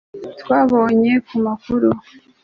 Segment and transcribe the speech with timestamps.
[0.41, 1.89] twabonye ku makuru